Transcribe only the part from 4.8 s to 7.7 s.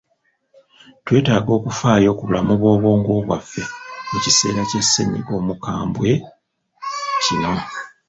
ssennyiga omukambwe kino.